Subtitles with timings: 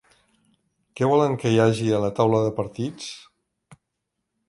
[1.01, 3.15] Què volen que hi hagi a la taula de partits?